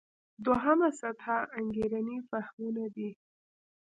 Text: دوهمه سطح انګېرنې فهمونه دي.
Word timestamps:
دوهمه 0.45 0.89
سطح 0.99 1.25
انګېرنې 1.57 2.17
فهمونه 2.29 2.85
دي. 2.95 3.09